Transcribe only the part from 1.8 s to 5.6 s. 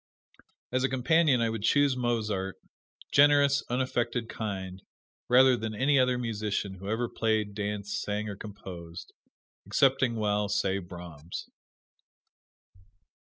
Mozart generous, unaffected, kind rather